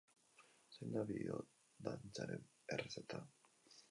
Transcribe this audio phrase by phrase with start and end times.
[0.77, 3.23] Zein da biodantzaren errezeta?